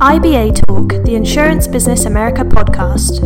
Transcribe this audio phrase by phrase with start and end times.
[0.00, 3.20] IBA Talk, the Insurance Business America podcast.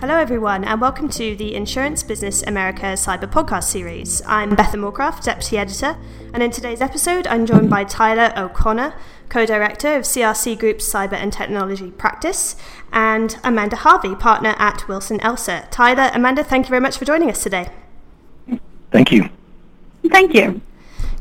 [0.00, 4.22] Hello, everyone, and welcome to the Insurance Business America Cyber Podcast Series.
[4.24, 5.98] I'm Bethan Moorcraft, Deputy Editor,
[6.32, 8.94] and in today's episode, I'm joined by Tyler O'Connor,
[9.28, 12.56] co director of CRC Group's Cyber and Technology Practice,
[12.90, 15.70] and Amanda Harvey, partner at Wilson Elser.
[15.70, 17.68] Tyler, Amanda, thank you very much for joining us today.
[18.90, 19.28] Thank you.
[20.08, 20.62] Thank you.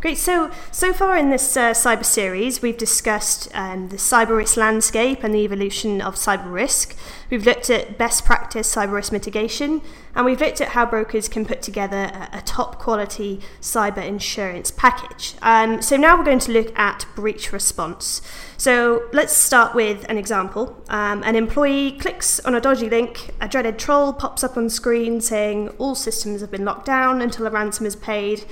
[0.04, 0.18] Great.
[0.18, 5.24] So, so far in this uh, cyber series, we've discussed um, the cyber risk landscape
[5.24, 6.94] and the evolution of cyber risk.
[7.30, 9.82] We've looked at best practice cyber risk mitigation,
[10.14, 14.72] and we've looked at how brokers can put together a, a top quality cyber insurance
[14.72, 15.36] package.
[15.42, 18.22] Um, so, now we're going to look at breach response.
[18.58, 20.84] So, let's start with an example.
[20.90, 25.22] Um, an employee clicks on a dodgy link, a dreaded troll pops up on screen
[25.22, 28.44] saying all systems have been locked down until a ransom is paid.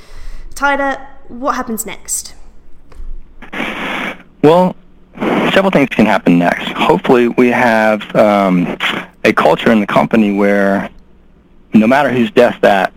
[0.55, 2.35] Tyler, what happens next?
[4.43, 4.75] Well,
[5.53, 6.69] several things can happen next.
[6.69, 8.77] Hopefully, we have um,
[9.23, 10.89] a culture in the company where
[11.73, 12.93] no matter whose desk that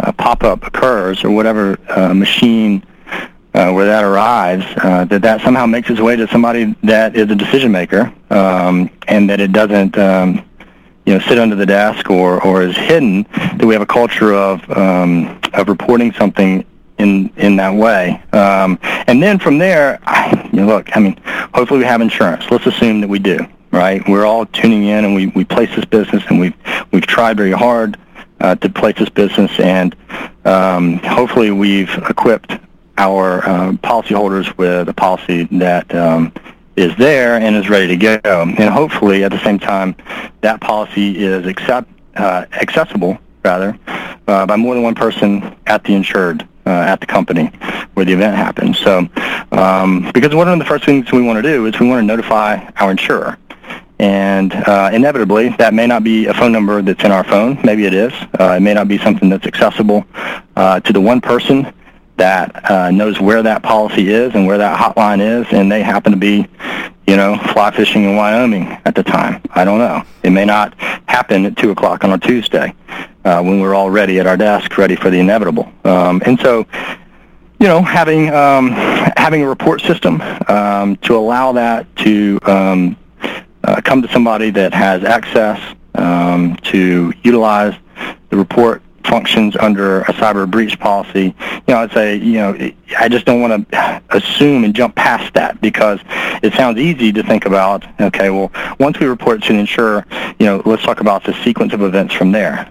[0.00, 2.84] uh, pop-up occurs or whatever uh, machine
[3.54, 7.30] uh, where that arrives, uh, that that somehow makes its way to somebody that is
[7.30, 10.44] a decision maker, um, and that it doesn't, um,
[11.06, 13.22] you know, sit under the desk or, or is hidden.
[13.32, 16.64] That we have a culture of um, of reporting something
[16.98, 18.22] in in that way.
[18.32, 21.18] Um, and then from there, I, you know, look, I mean,
[21.54, 22.44] hopefully we have insurance.
[22.50, 23.38] Let's assume that we do,
[23.70, 24.06] right?
[24.08, 26.54] We're all tuning in and we, we place this business and we've
[26.92, 27.96] we've tried very hard
[28.40, 29.96] uh, to place this business and
[30.44, 32.52] um, hopefully we've equipped
[32.98, 36.32] our uh, policyholders with a policy that um,
[36.76, 38.20] is there and is ready to go.
[38.24, 39.94] And hopefully at the same time,
[40.40, 43.78] that policy is accept, uh, accessible rather
[44.26, 47.46] uh, by more than one person at the insured uh, at the company
[47.94, 48.76] where the event happened.
[48.76, 49.08] So,
[49.52, 52.06] um, because one of the first things we want to do is we want to
[52.06, 53.38] notify our insurer.
[53.98, 57.58] And uh, inevitably, that may not be a phone number that's in our phone.
[57.64, 58.12] Maybe it is.
[58.38, 60.04] Uh, it may not be something that's accessible
[60.54, 61.72] uh, to the one person
[62.18, 66.12] that uh, knows where that policy is and where that hotline is, and they happen
[66.12, 66.46] to be,
[67.06, 69.40] you know, fly fishing in Wyoming at the time.
[69.50, 70.02] I don't know.
[70.22, 70.74] It may not
[71.08, 72.74] happen at 2 o'clock on a Tuesday
[73.24, 75.72] uh, when we're all ready at our desk, ready for the inevitable.
[75.84, 76.66] Um, and so,
[77.60, 78.70] you know, having um,
[79.16, 82.96] having a report system um, to allow that to um,
[83.64, 85.60] uh, come to somebody that has access
[85.94, 87.74] um, to utilize
[88.30, 93.08] the report functions under a cyber breach policy, you know, I'd say, you know, I
[93.08, 96.00] just don't want to assume and jump past that because
[96.42, 100.04] it sounds easy to think about, okay, well, once we report to an insurer,
[100.38, 102.70] you know, let's talk about the sequence of events from there.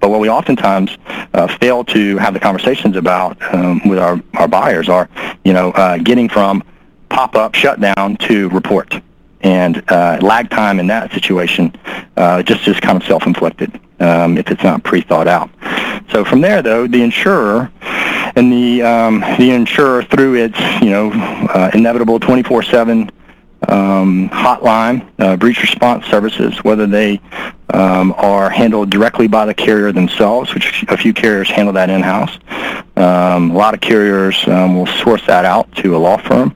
[0.00, 0.96] But what we oftentimes
[1.34, 5.08] uh, fail to have the conversations about um, with our, our buyers are,
[5.44, 6.62] you know, uh, getting from
[7.08, 9.00] pop-up shutdown to report.
[9.42, 11.74] And uh, lag time in that situation
[12.16, 15.50] uh, just is kind of self-inflicted um, if it's not pre-thought out.
[16.10, 17.70] So from there, though, the insurer
[18.36, 23.10] and the um, the insurer through its you know uh, inevitable 24/7
[23.66, 27.20] um, hotline, uh, breach response services, whether they
[27.74, 32.38] um, are handled directly by the carrier themselves, which a few carriers handle that in-house.
[32.96, 36.54] Um, a lot of carriers um, will source that out to a law firm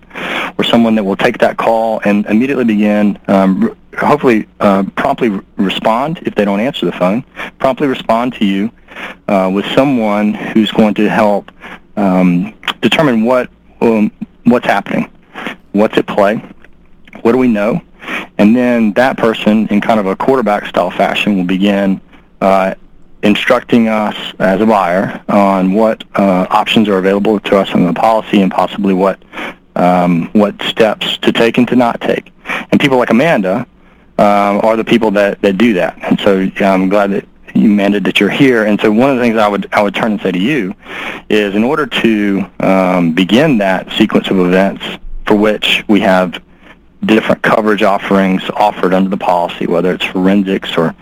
[0.59, 6.21] or someone that will take that call and immediately begin, um, hopefully uh, promptly respond
[6.25, 7.25] if they don't answer the phone,
[7.59, 8.71] promptly respond to you
[9.29, 11.51] uh, with someone who's going to help
[11.97, 13.51] um, determine what
[14.45, 15.11] what's happening,
[15.73, 16.41] what's at play,
[17.23, 17.81] what do we know?
[18.39, 22.01] And then that person, in kind of a quarterback style fashion, will begin
[22.41, 22.75] uh,
[23.23, 27.93] instructing us as a buyer on what uh, options are available to us in the
[27.93, 29.23] policy and possibly what
[29.77, 32.33] um, what steps to take and to not take.
[32.71, 33.67] And people like Amanda
[34.19, 35.99] um, are the people that, that do that.
[36.03, 38.65] And so I'm glad that you Amanda that you're here.
[38.65, 40.75] And so one of the things I would I would turn and say to you
[41.29, 44.85] is in order to um, begin that sequence of events
[45.27, 46.43] for which we have
[47.05, 50.95] different coverage offerings offered under the policy, whether it's forensics or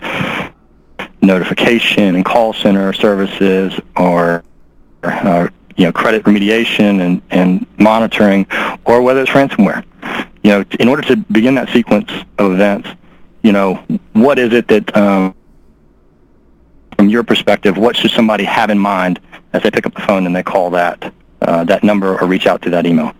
[1.21, 4.43] notification and call center services or
[5.03, 8.45] uh, you know credit remediation and, and monitoring,
[8.85, 9.83] or whether it's ransomware.
[10.43, 12.89] You know, in order to begin that sequence of events,
[13.43, 13.75] you know,
[14.13, 15.35] what is it that um,
[16.95, 19.19] from your perspective, what should somebody have in mind
[19.53, 22.47] as they pick up the phone and they call that uh, that number or reach
[22.47, 23.13] out to that email?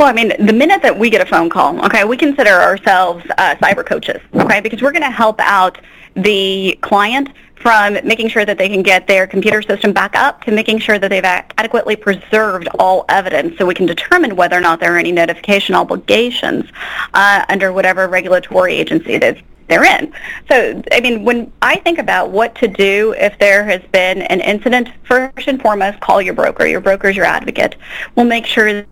[0.00, 3.22] Well, I mean, the minute that we get a phone call, okay, we consider ourselves
[3.36, 5.76] uh, cyber coaches, okay, because we're going to help out
[6.14, 10.52] the client from making sure that they can get their computer system back up to
[10.52, 14.80] making sure that they've adequately preserved all evidence so we can determine whether or not
[14.80, 16.64] there are any notification obligations
[17.12, 19.36] uh, under whatever regulatory agency that
[19.68, 20.14] they're in.
[20.50, 24.40] So, I mean, when I think about what to do if there has been an
[24.40, 26.66] incident, first and foremost, call your broker.
[26.66, 27.76] Your broker is your advocate.
[28.16, 28.86] We'll make sure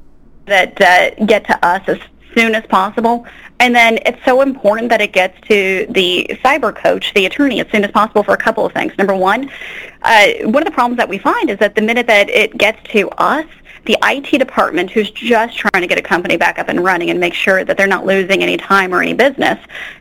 [0.48, 1.98] that uh, get to us as
[2.34, 3.26] soon as possible.
[3.60, 7.68] And then it's so important that it gets to the cyber coach, the attorney, as
[7.70, 8.96] soon as possible for a couple of things.
[8.98, 9.50] Number one,
[10.02, 12.80] uh, one of the problems that we find is that the minute that it gets
[12.92, 13.46] to us,
[13.86, 17.18] the IT department who's just trying to get a company back up and running and
[17.18, 19.58] make sure that they're not losing any time or any business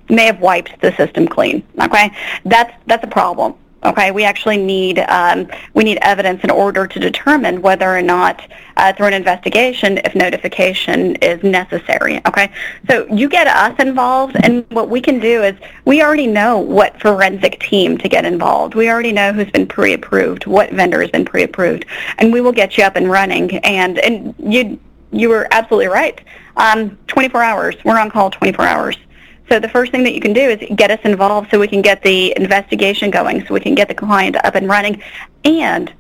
[0.09, 1.63] may have wiped the system clean.
[1.81, 2.11] Okay,
[2.45, 3.55] that's that's a problem.
[3.83, 8.41] Okay, we actually need um, we need evidence in order to determine whether or not
[8.75, 12.19] uh, through an investigation if notification is necessary.
[12.25, 12.51] Okay,
[12.89, 16.99] so you get us involved, and what we can do is we already know what
[16.99, 18.73] forensic team to get involved.
[18.73, 21.85] We already know who's been pre-approved, what vendor has been pre-approved,
[22.17, 23.57] and we will get you up and running.
[23.59, 24.79] And and you
[25.11, 26.19] you were absolutely right.
[26.57, 27.75] Um, 24 hours.
[27.85, 28.97] We're on call 24 hours.
[29.49, 31.81] So the first thing that you can do is get us involved so we can
[31.81, 35.01] get the investigation going, so we can get the client up and running.
[35.45, 35.93] And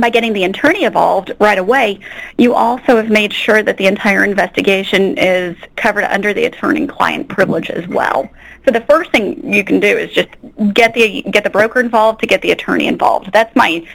[0.00, 2.00] by getting the attorney involved right away,
[2.38, 7.70] you also have made sure that the entire investigation is covered under the attorney-client privilege
[7.70, 8.28] as well.
[8.64, 10.28] So the first thing you can do is just
[10.74, 13.32] get the get the broker involved to get the attorney involved.
[13.32, 13.86] That's my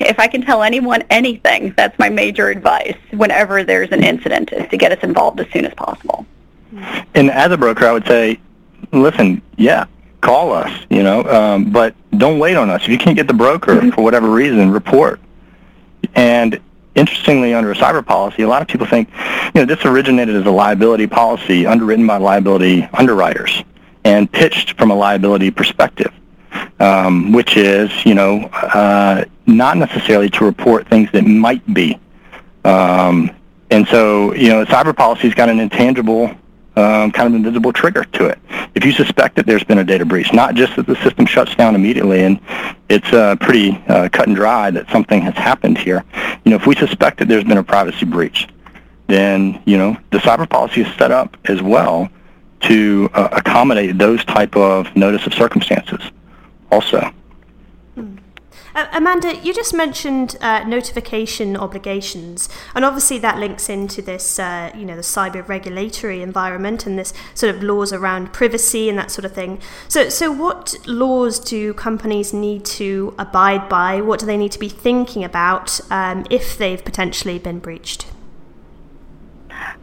[0.00, 4.68] if I can tell anyone anything, that's my major advice whenever there's an incident is
[4.70, 6.26] to get us involved as soon as possible.
[7.14, 8.38] And as a broker, I would say,
[8.92, 9.86] listen, yeah,
[10.20, 12.82] call us, you know, um, but don't wait on us.
[12.82, 13.90] If you can't get the broker mm-hmm.
[13.90, 15.20] for whatever reason, report.
[16.14, 16.60] And
[16.94, 19.10] interestingly, under a cyber policy, a lot of people think,
[19.54, 23.62] you know, this originated as a liability policy underwritten by liability underwriters
[24.04, 26.12] and pitched from a liability perspective,
[26.80, 31.98] um, which is, you know, uh, not necessarily to report things that might be.
[32.64, 33.30] Um,
[33.70, 36.34] and so, you know, cyber policy's got an intangible
[36.76, 38.38] um, kind of invisible trigger to it.
[38.74, 41.54] If you suspect that there's been a data breach, not just that the system shuts
[41.54, 42.40] down immediately and
[42.88, 46.04] it's uh, pretty uh, cut and dry that something has happened here.
[46.44, 48.48] You know, if we suspect that there's been a privacy breach,
[49.06, 52.08] then you know the cyber policy is set up as well
[52.60, 56.00] to uh, accommodate those type of notice of circumstances
[56.70, 57.12] also.
[58.74, 64.72] Uh, Amanda, you just mentioned uh, notification obligations, and obviously that links into this, uh,
[64.74, 69.12] you know, the cyber regulatory environment and this sort of laws around privacy and that
[69.12, 69.60] sort of thing.
[69.86, 74.00] So, so what laws do companies need to abide by?
[74.00, 78.06] What do they need to be thinking about um, if they've potentially been breached?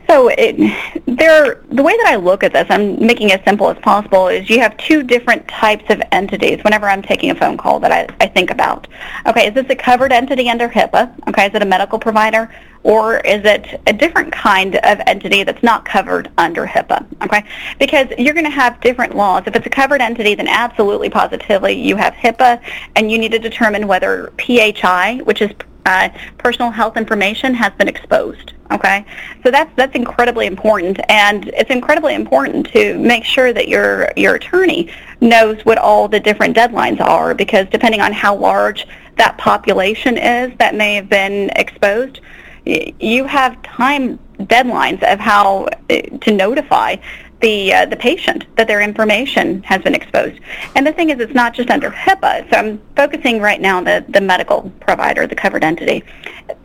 [0.08, 0.58] So it,
[1.06, 4.28] there, the way that I look at this, I'm making it as simple as possible,
[4.28, 7.94] is you have two different types of entities whenever I'm taking a phone call that
[7.94, 8.90] I, I think about.
[9.26, 11.14] Okay, is this a covered entity under HIPAA?
[11.30, 12.54] Okay, is it a medical provider?
[12.84, 17.06] Or is it a different kind of entity that's not covered under HIPAA?
[17.24, 17.46] Okay,
[17.80, 19.44] because you're going to have different laws.
[19.46, 22.62] If it's a covered entity, then absolutely positively you have HIPAA,
[22.96, 25.52] and you need to determine whether PHI, which is
[25.86, 28.54] uh, personal health information, has been exposed.
[28.72, 29.06] Okay,
[29.44, 34.36] so that's that's incredibly important, and it's incredibly important to make sure that your your
[34.36, 34.90] attorney
[35.20, 38.88] knows what all the different deadlines are, because depending on how large
[39.18, 42.22] that population is that may have been exposed,
[42.66, 46.96] you have time deadlines of how uh, to notify
[47.42, 50.40] the uh, the patient that their information has been exposed.
[50.76, 52.50] And the thing is, it's not just under HIPAA.
[52.50, 56.04] So I'm focusing right now on the, the medical provider, the covered entity.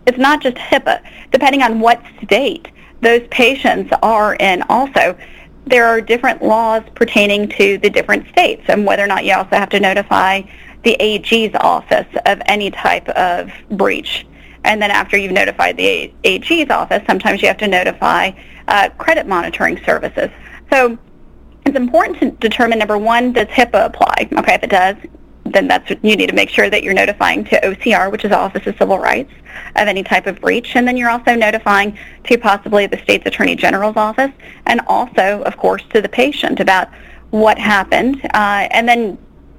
[0.07, 1.03] It's not just HIPAA.
[1.33, 2.69] Depending on what state
[3.01, 5.17] those patients are in also,
[5.67, 9.57] there are different laws pertaining to the different states and whether or not you also
[9.57, 10.43] have to notify
[10.85, 14.27] the AG's office of any type of breach.
[14.65, 18.33] And then after you've notified the AG's office, sometimes you have to notify
[18.69, 20.31] uh, credit monitoring services.
[20.77, 20.99] So
[21.65, 24.29] it's important to determine, number one, does HIPAA apply?
[24.37, 24.95] Okay, if it does,
[25.47, 28.67] then that's you need to make sure that you're notifying to OCR, which is Office
[28.67, 29.33] of Civil Rights,
[29.77, 33.57] of any type of breach, and then you're also notifying to possibly the state's Attorney
[33.57, 34.33] General's office,
[34.67, 36.91] and also, of course, to the patient about
[37.31, 39.17] what happened, uh, and then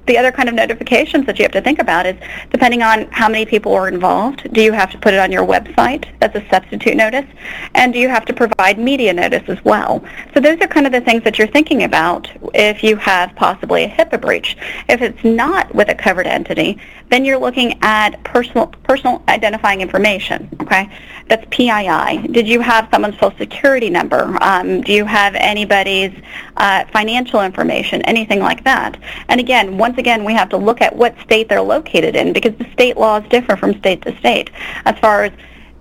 [0.08, 2.16] the other kind of notifications that you have to think about is
[2.50, 5.46] depending on how many people are involved, do you have to put it on your
[5.46, 6.06] website?
[6.18, 7.26] That's a substitute notice.
[7.74, 10.04] And do you have to provide media notice as well?
[10.34, 13.84] So those are kind of the things that you're thinking about if you have possibly
[13.84, 14.56] a HIPAA breach.
[14.88, 16.78] If it's not with a covered entity,
[17.10, 20.48] then you're looking at personal personal identifying information.
[20.62, 20.90] Okay,
[21.28, 22.26] that's PII.
[22.32, 24.36] Did you have someone's social security number?
[24.40, 26.12] Um, do you have anybody's
[26.56, 28.00] uh, financial information?
[28.02, 28.96] Anything like that?
[29.28, 32.56] And again, once again, we have to look at what state they're located in because
[32.56, 34.50] the state laws differ from state to state
[34.86, 35.32] as far as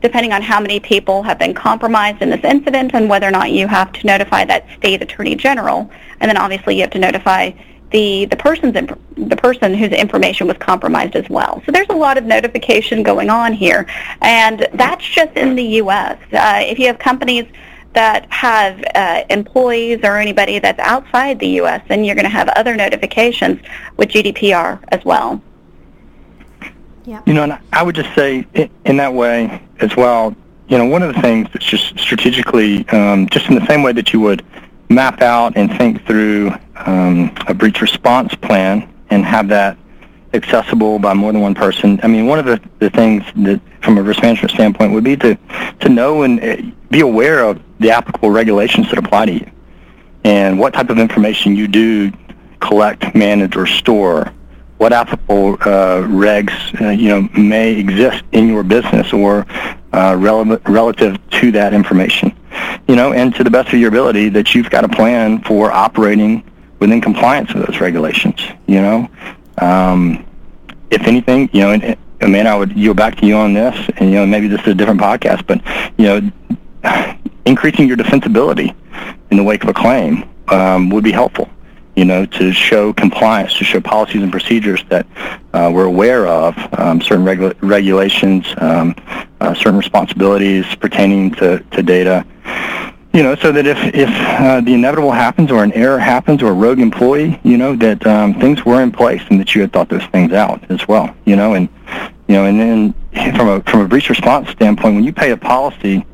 [0.02, 3.52] depending on how many people have been compromised in this incident and whether or not
[3.52, 5.90] you have to notify that state attorney general.
[6.20, 7.52] And then obviously you have to notify
[7.92, 11.62] the the person's imp- the person whose information was compromised as well.
[11.66, 13.88] So there's a lot of notification going on here,
[14.22, 16.18] and that's just in the U.S.
[16.32, 17.46] Uh, if you have companies
[17.94, 22.48] that have uh, employees or anybody that's outside the U.S., then you're going to have
[22.50, 23.60] other notifications
[23.96, 25.42] with GDPR as well.
[27.06, 27.24] Yeah.
[27.26, 28.46] You know, and I would just say
[28.86, 30.36] in that way as well.
[30.68, 33.94] You know, one of the things that's just strategically, um, just in the same way
[33.94, 34.46] that you would
[34.90, 36.52] map out and think through
[36.86, 39.78] um, a breach response plan and have that
[40.34, 42.00] accessible by more than one person.
[42.04, 45.16] I mean, one of the, the things that, from a risk management standpoint, would be
[45.18, 45.38] to,
[45.80, 46.58] to know and uh,
[46.92, 49.52] be aware of the applicable regulations that apply to you
[50.24, 52.12] and what type of information you do
[52.60, 54.34] collect, manage, or store.
[54.78, 59.48] What applicable uh, regs uh, you know may exist in your business or
[59.94, 62.38] uh, relevant relative to that information
[62.88, 65.72] you know, and to the best of your ability that you've got a plan for
[65.72, 66.44] operating
[66.80, 69.10] within compliance with those regulations, you know.
[69.60, 70.26] Um,
[70.92, 73.76] if anything, you know, and, and man, I would yield back to you on this,
[73.98, 75.62] and, you know, maybe this is a different podcast, but,
[75.98, 78.76] you know, increasing your defensibility
[79.32, 81.50] in the wake of a claim um, would be helpful
[81.98, 85.08] you know, to show compliance, to show policies and procedures that
[85.54, 88.96] uh, we're aware of, um, certain regu- regulations, um,
[89.42, 92.24] uh, certain responsibilities pertaining to, to data,
[93.18, 96.52] you know, so that if, if uh, the inevitable happens or an error happens or
[96.52, 99.74] a rogue employee, you know, that um, things were in place and that you had
[99.74, 101.68] thought those things out as well, you know, and,
[102.28, 102.94] you know, and then
[103.36, 106.06] from a, from a breach response standpoint, when you pay a policy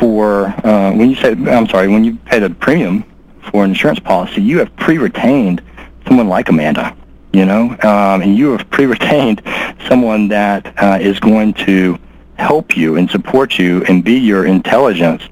[0.00, 3.04] for, uh, when you say, I'm sorry, when you pay the premium
[3.52, 5.62] for an insurance policy, you have pre-retained
[6.08, 6.96] someone like Amanda,
[7.32, 9.42] you know, um, and you have pre-retained
[9.86, 11.96] someone that uh, is going to
[12.34, 15.22] help you and support you and be your intelligence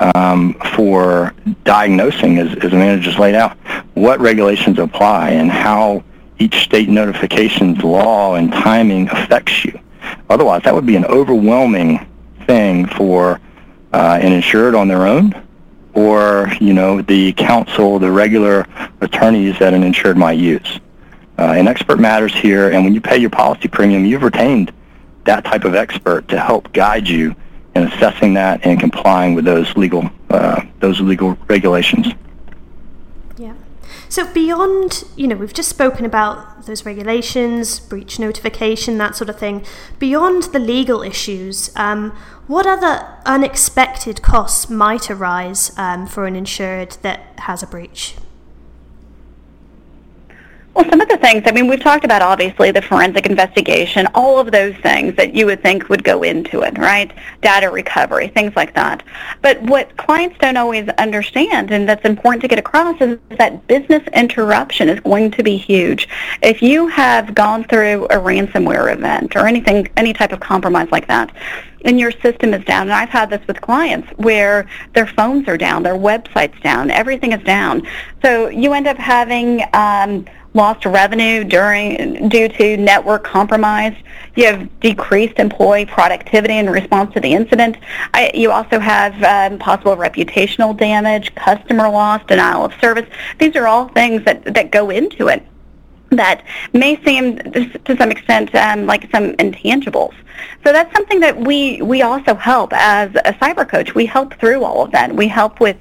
[0.00, 3.56] um, for diagnosing, as, as Amanda just laid out,
[3.94, 6.02] what regulations apply and how
[6.38, 9.78] each state notification's law and timing affects you.
[10.30, 12.06] Otherwise, that would be an overwhelming
[12.46, 13.40] thing for
[13.92, 15.34] uh, an insured on their own
[15.94, 18.66] or you know the counsel, the regular
[19.00, 20.80] attorneys that an insured might use.
[21.38, 24.72] Uh, an expert matters here, and when you pay your policy premium, you've retained
[25.24, 27.34] that type of expert to help guide you
[27.74, 32.08] in assessing that and complying with those legal uh, those legal regulations.
[33.36, 33.54] Yeah.
[34.08, 39.38] So beyond, you know, we've just spoken about those regulations, breach notification, that sort of
[39.38, 39.64] thing.
[39.98, 42.10] Beyond the legal issues, um,
[42.46, 48.16] what other unexpected costs might arise um, for an insured that has a breach?
[50.72, 54.38] Well, some of the things, I mean, we've talked about obviously the forensic investigation, all
[54.38, 57.12] of those things that you would think would go into it, right?
[57.42, 59.02] Data recovery, things like that.
[59.42, 64.06] But what clients don't always understand, and that's important to get across, is that business
[64.14, 66.08] interruption is going to be huge.
[66.40, 71.08] If you have gone through a ransomware event or anything, any type of compromise like
[71.08, 71.34] that,
[71.84, 72.82] and your system is down.
[72.82, 77.32] And I've had this with clients where their phones are down, their website's down, everything
[77.32, 77.86] is down.
[78.22, 83.94] So you end up having um, lost revenue during due to network compromise.
[84.34, 87.76] You have decreased employee productivity in response to the incident.
[88.14, 93.08] I, you also have um, possible reputational damage, customer loss, denial of service.
[93.38, 95.46] These are all things that, that go into it
[96.10, 100.14] that may seem to some extent um, like some intangibles.
[100.64, 103.94] So that's something that we, we also help as a cyber coach.
[103.94, 105.14] We help through all of that.
[105.14, 105.76] We help with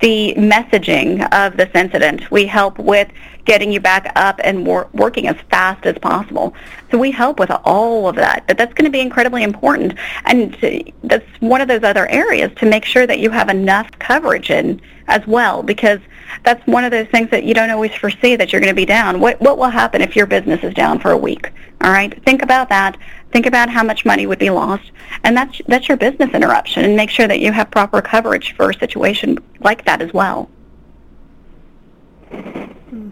[0.00, 2.30] the messaging of this incident.
[2.30, 3.08] We help with
[3.44, 6.54] getting you back up and wor- working as fast as possible.
[6.90, 8.46] So we help with all of that.
[8.46, 9.94] But that's going to be incredibly important.
[10.26, 10.54] And
[11.02, 14.80] that's one of those other areas to make sure that you have enough coverage in
[15.06, 16.00] as well because
[16.44, 18.84] that's one of those things that you don't always foresee that you're going to be
[18.84, 19.18] down.
[19.20, 21.50] What, what will happen if your business is down for a week?
[21.80, 22.96] All right, think about that.
[23.30, 24.90] Think about how much money would be lost,
[25.22, 26.84] and that's that's your business interruption.
[26.84, 30.50] And make sure that you have proper coverage for a situation like that as well.
[32.30, 33.08] Mm-hmm.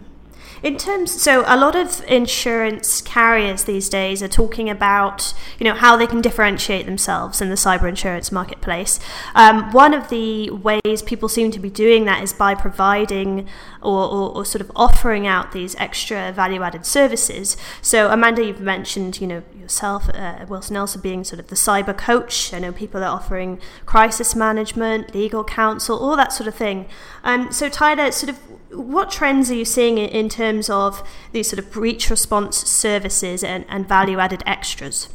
[0.63, 5.73] In terms, so a lot of insurance carriers these days are talking about, you know,
[5.73, 8.99] how they can differentiate themselves in the cyber insurance marketplace.
[9.35, 13.47] Um, one of the ways people seem to be doing that is by providing
[13.81, 17.55] or, or, or sort of offering out these extra value-added services.
[17.81, 21.95] So, Amanda, you've mentioned, you know, yourself, uh, Wilson Elser being sort of the cyber
[21.95, 22.53] coach.
[22.53, 26.87] I know people are offering crisis management, legal counsel, all that sort of thing.
[27.23, 28.39] Um, so, Tyler, sort of
[28.77, 33.65] what trends are you seeing in terms of these sort of breach response services and,
[33.67, 35.09] and value added extras?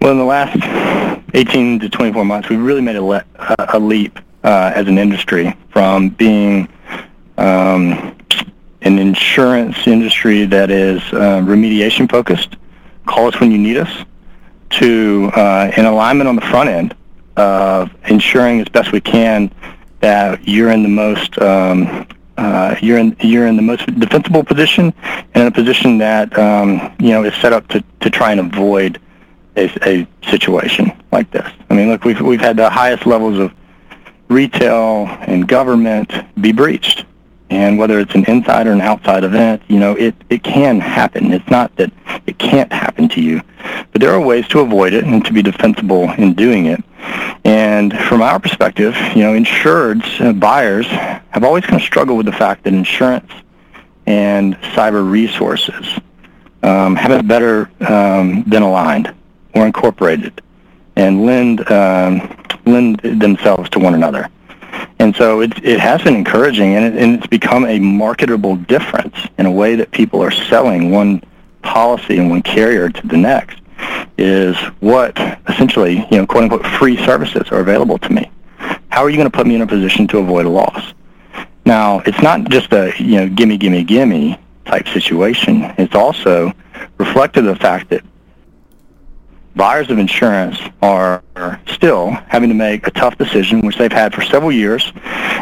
[0.00, 3.24] Well, in the last 18 to 24 months, we've really made a, le-
[3.72, 6.68] a leap uh, as an industry from being
[7.38, 8.16] um,
[8.82, 12.56] an insurance industry that is uh, remediation focused,
[13.06, 14.04] call us when you need us,
[14.70, 16.94] to uh, an alignment on the front end
[17.36, 19.50] of ensuring as best we can
[20.00, 24.92] that you're in the most um, uh, you're in you're in the most defensible position
[25.34, 28.40] and in a position that um, you know is set up to, to try and
[28.40, 29.00] avoid
[29.56, 31.48] a, a situation like this.
[31.70, 33.52] I mean, look, we've we've had the highest levels of
[34.28, 37.04] retail and government be breached,
[37.50, 41.32] and whether it's an inside or an outside event, you know, it it can happen.
[41.32, 41.92] It's not that
[42.26, 43.40] it can't happen to you,
[43.92, 46.82] but there are ways to avoid it and to be defensible in doing it.
[47.44, 52.26] And from our perspective, you know, insureds, uh, buyers have always kind of struggled with
[52.26, 53.30] the fact that insurance
[54.06, 55.86] and cyber resources
[56.62, 59.14] um, haven't better um, been aligned
[59.54, 60.40] or incorporated
[60.96, 64.28] and lend um, lend themselves to one another.
[64.98, 69.16] And so it, it has been encouraging, and, it, and it's become a marketable difference
[69.38, 71.22] in a way that people are selling one
[71.62, 73.60] policy and one carrier to the next
[74.18, 75.18] is what
[75.48, 78.30] essentially, you know, quote unquote, free services are available to me.
[78.88, 80.94] How are you going to put me in a position to avoid a loss?
[81.66, 85.62] Now, it's not just a, you know, gimme, gimme, gimme type situation.
[85.76, 86.52] It's also
[86.98, 88.02] reflective of the fact that
[89.56, 91.22] buyers of insurance are
[91.66, 94.92] still having to make a tough decision, which they've had for several years,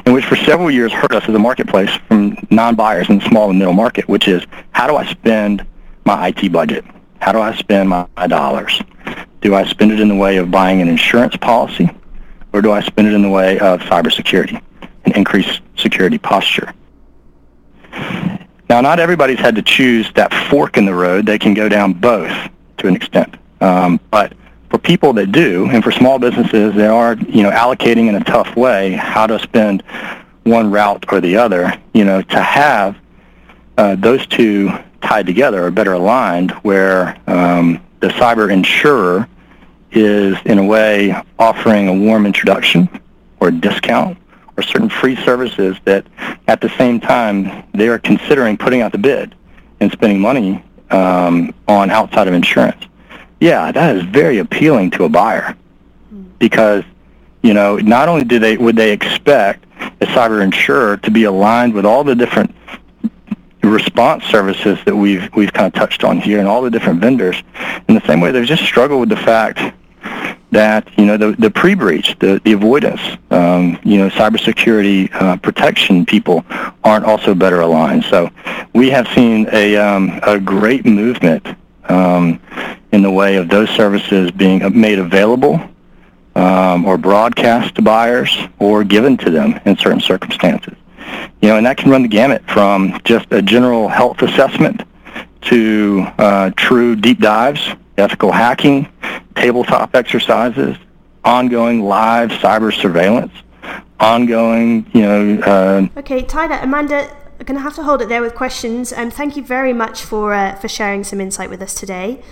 [0.07, 3.51] and which for several years hurt us as a marketplace from non-buyers in the small
[3.51, 5.67] and middle market, which is how do I spend
[6.05, 6.85] my IT budget?
[7.21, 8.81] How do I spend my, my dollars?
[9.41, 11.91] Do I spend it in the way of buying an insurance policy,
[12.53, 14.63] or do I spend it in the way of cybersecurity
[15.05, 16.73] and increased security posture?
[18.71, 21.27] Now, not everybody's had to choose that fork in the road.
[21.27, 22.33] They can go down both
[22.79, 23.37] to an extent.
[23.61, 24.35] Um, but
[24.71, 28.25] for people that do, and for small businesses that are, you know, allocating in a
[28.25, 29.83] tough way how to spend
[30.43, 32.97] one route or the other, you know, to have
[33.79, 39.29] uh, those two tied together or better aligned where um, the cyber insurer
[39.93, 42.89] is in a way offering a warm introduction
[43.41, 44.19] or a discount
[44.57, 46.07] or certain free services that
[46.49, 49.35] at the same time they are considering putting out the bid
[49.81, 52.85] and spending money um, on outside of insurance.
[53.45, 55.55] Yeah, that is very appealing to a buyer
[56.39, 56.83] because
[57.43, 59.67] you know not only do they would they expect
[60.01, 62.55] a cyber insurer to be aligned with all the different
[63.63, 67.43] response services that we've we've kind of touched on here and all the different vendors.
[67.87, 69.61] In the same way, they've just struggled with the fact
[70.51, 76.07] that you know the the pre-breach, the the avoidance, um, you know, cybersecurity uh, protection
[76.07, 76.47] people
[76.83, 78.05] aren't also better aligned.
[78.05, 78.31] So
[78.73, 81.47] we have seen a um, a great movement
[81.91, 82.41] um,
[82.93, 85.61] in the way of those services being made available
[86.35, 90.75] um, or broadcast to buyers or given to them in certain circumstances.
[91.41, 94.83] You know, and that can run the gamut from just a general health assessment
[95.43, 97.61] to uh, true deep dives,
[97.99, 98.89] ethical hacking,
[99.35, 100.77] tabletop exercises,
[101.25, 103.33] ongoing live cyber surveillance,
[104.01, 105.41] ongoing, you know.
[105.41, 108.93] Uh, okay, Tyler, Amanda, going to have to hold it there with questions.
[108.93, 112.23] Um, thank you very much for uh, for sharing some insight with us today.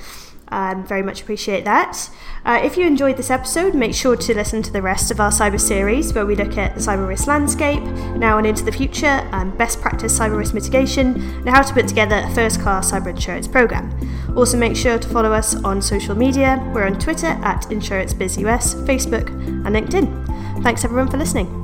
[0.53, 2.11] Um, very much appreciate that.
[2.45, 5.31] Uh, if you enjoyed this episode, make sure to listen to the rest of our
[5.31, 7.83] cyber series where we look at the cyber risk landscape,
[8.19, 11.89] now and into the future, um, best practice cyber risk mitigation, and how to put
[11.89, 13.91] together a first class cyber insurance program.
[14.37, 16.63] Also, make sure to follow us on social media.
[16.75, 20.63] We're on Twitter at InsuranceBizUS, Facebook, and LinkedIn.
[20.63, 21.62] Thanks everyone for listening.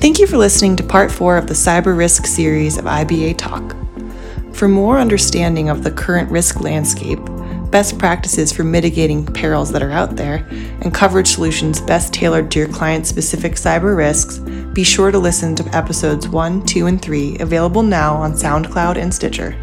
[0.00, 3.76] Thank you for listening to part four of the Cyber Risk series of IBA Talk.
[4.54, 7.20] For more understanding of the current risk landscape,
[7.70, 10.46] best practices for mitigating perils that are out there,
[10.80, 14.38] and coverage solutions best tailored to your client's specific cyber risks,
[14.72, 19.12] be sure to listen to episodes 1, 2, and 3, available now on SoundCloud and
[19.12, 19.56] Stitcher.